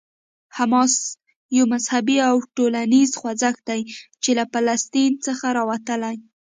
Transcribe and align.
حماس 0.57 0.93
یو 1.57 1.65
مذهبي 1.73 2.17
او 2.29 2.35
ټولنیز 2.55 3.11
خوځښت 3.19 3.61
دی 3.69 3.81
چې 4.23 4.31
له 4.37 4.43
فلسطین 4.53 5.11
څخه 5.25 5.45
راوتلی. 5.57 6.15